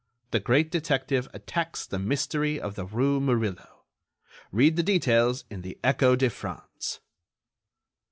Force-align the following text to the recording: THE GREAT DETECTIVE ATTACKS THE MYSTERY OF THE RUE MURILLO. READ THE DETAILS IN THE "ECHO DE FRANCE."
THE 0.31 0.39
GREAT 0.39 0.71
DETECTIVE 0.71 1.29
ATTACKS 1.31 1.85
THE 1.85 1.99
MYSTERY 1.99 2.59
OF 2.59 2.73
THE 2.73 2.87
RUE 2.87 3.19
MURILLO. 3.21 3.83
READ 4.51 4.75
THE 4.75 4.81
DETAILS 4.81 5.45
IN 5.51 5.61
THE 5.61 5.77
"ECHO 5.83 6.15
DE 6.15 6.31
FRANCE." 6.31 7.01